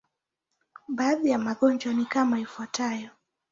[0.87, 3.09] Baadhi ya magonjwa ni kama ifuatavyo.